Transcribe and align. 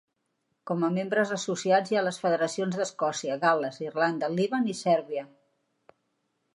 Com 0.69 0.85
a 0.85 0.87
membres 0.95 1.33
associats 1.35 1.91
hi 1.93 1.99
ha 1.99 2.03
les 2.07 2.19
federacions 2.23 2.79
d'Escòcia, 2.81 3.39
Gal·les, 3.47 3.81
Irlanda, 3.89 4.35
Líban 4.41 4.69
i 4.75 4.77
Sèrbia. 4.85 5.29